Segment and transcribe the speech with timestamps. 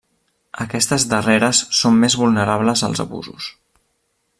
[0.63, 3.53] Aquestes darreres són més vulnerables als abusos.